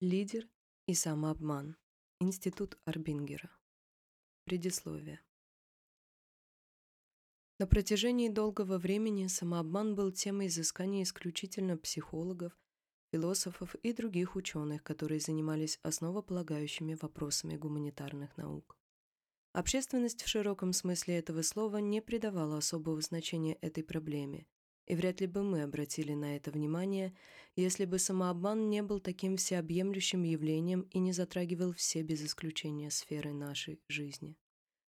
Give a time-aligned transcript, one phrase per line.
[0.00, 0.48] Лидер
[0.86, 1.76] и самообман.
[2.20, 3.50] Институт Арбингера.
[4.44, 5.20] Предисловие.
[7.58, 12.56] На протяжении долгого времени самообман был темой изыскания исключительно психологов,
[13.12, 18.76] философов и других ученых, которые занимались основополагающими вопросами гуманитарных наук.
[19.52, 24.46] Общественность в широком смысле этого слова не придавала особого значения этой проблеме,
[24.88, 27.14] и вряд ли бы мы обратили на это внимание,
[27.56, 33.34] если бы самообман не был таким всеобъемлющим явлением и не затрагивал все без исключения сферы
[33.34, 34.38] нашей жизни.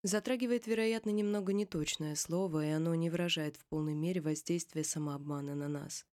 [0.03, 5.69] Затрагивает, вероятно, немного неточное слово, и оно не выражает в полной мере воздействие самообмана на
[5.69, 6.05] нас.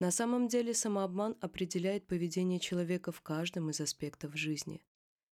[0.00, 4.82] На самом деле самообман определяет поведение человека в каждом из аспектов жизни.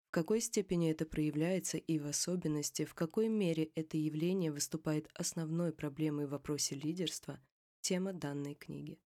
[0.07, 5.73] В какой степени это проявляется и в особенности, в какой мере это явление выступает основной
[5.73, 7.41] проблемой в вопросе лидерства–
[7.83, 8.99] тема данной книги.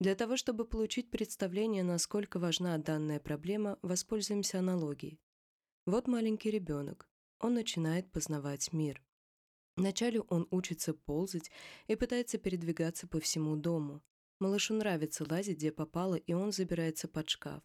[0.00, 5.20] Для того, чтобы получить представление, насколько важна данная проблема, воспользуемся аналогией.
[5.86, 7.08] Вот маленький ребенок.
[7.38, 9.02] Он начинает познавать мир.
[9.76, 11.50] Вначале он учится ползать
[11.86, 14.02] и пытается передвигаться по всему дому.
[14.38, 17.62] Малышу нравится лазить, где попало, и он забирается под шкаф.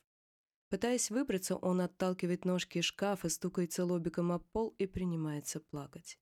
[0.69, 6.19] Пытаясь выбраться, он отталкивает ножки шкафа, стукается лобиком об пол и принимается плакать.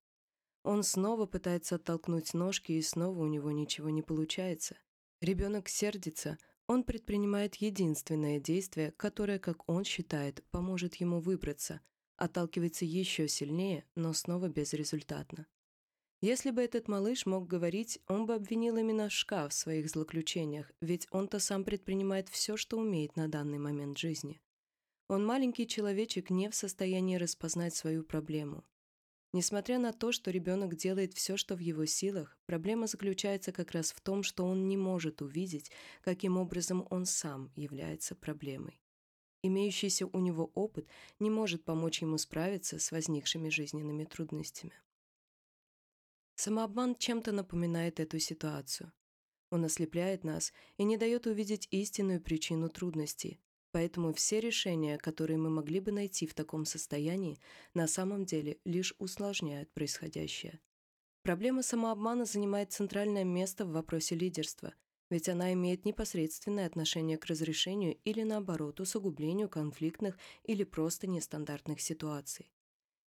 [0.63, 4.77] Он снова пытается оттолкнуть ножки, и снова у него ничего не получается.
[5.19, 11.81] Ребенок сердится, он предпринимает единственное действие, которое, как он считает, поможет ему выбраться,
[12.15, 15.47] отталкивается еще сильнее, но снова безрезультатно.
[16.21, 21.05] Если бы этот малыш мог говорить, он бы обвинил именно шкаф в своих злоключениях, ведь
[21.11, 24.41] он-то сам предпринимает все, что умеет на данный момент жизни.
[25.09, 28.63] Он маленький человечек не в состоянии распознать свою проблему.
[29.33, 33.91] Несмотря на то, что ребенок делает все, что в его силах, проблема заключается как раз
[33.91, 38.79] в том, что он не может увидеть, каким образом он сам является проблемой.
[39.41, 40.87] Имеющийся у него опыт
[41.19, 44.73] не может помочь ему справиться с возникшими жизненными трудностями.
[46.35, 48.93] Самообман чем-то напоминает эту ситуацию.
[49.49, 53.39] Он ослепляет нас и не дает увидеть истинную причину трудностей,
[53.73, 57.39] Поэтому все решения, которые мы могли бы найти в таком состоянии,
[57.73, 60.59] на самом деле лишь усложняют происходящее.
[61.23, 64.75] Проблема самообмана занимает центральное место в вопросе лидерства,
[65.09, 72.51] ведь она имеет непосредственное отношение к разрешению или, наоборот, усугублению конфликтных или просто нестандартных ситуаций.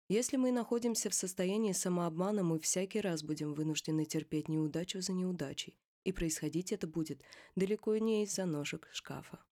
[0.09, 5.79] Если мы находимся в состоянии самообмана, мы всякий раз будем вынуждены терпеть неудачу за неудачей,
[6.03, 7.23] и происходить это будет
[7.55, 9.45] далеко не из-за ножек шкафа.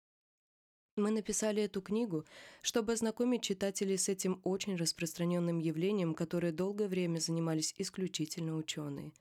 [0.97, 2.25] Мы написали эту книгу,
[2.62, 9.12] чтобы ознакомить читателей с этим очень распространенным явлением, которое долгое время занимались исключительно ученые.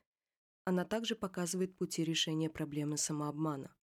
[0.64, 3.74] Она также показывает пути решения проблемы самообмана.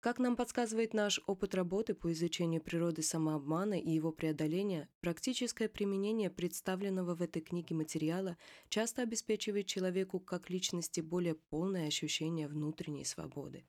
[0.00, 6.30] Как нам подсказывает наш опыт работы по изучению природы самообмана и его преодоления, практическое применение
[6.30, 8.36] представленного в этой книге материала
[8.68, 13.64] часто обеспечивает человеку как личности более полное ощущение внутренней свободы.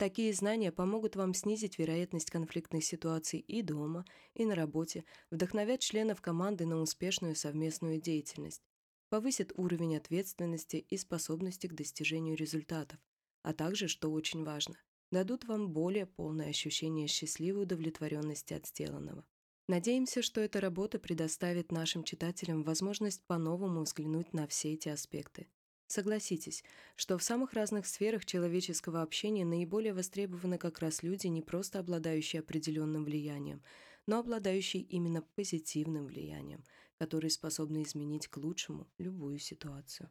[0.00, 6.22] Такие знания помогут вам снизить вероятность конфликтных ситуаций и дома, и на работе, вдохновят членов
[6.22, 8.62] команды на успешную совместную деятельность,
[9.10, 12.98] повысят уровень ответственности и способности к достижению результатов,
[13.42, 14.76] а также, что очень важно,
[15.10, 19.26] дадут вам более полное ощущение счастливой удовлетворенности от сделанного.
[19.68, 25.50] Надеемся, что эта работа предоставит нашим читателям возможность по-новому взглянуть на все эти аспекты.
[25.90, 26.62] Согласитесь,
[26.94, 32.38] что в самых разных сферах человеческого общения наиболее востребованы как раз люди, не просто обладающие
[32.38, 33.60] определенным влиянием,
[34.06, 36.62] но обладающие именно позитивным влиянием,
[36.96, 40.08] которые способны изменить к лучшему любую ситуацию.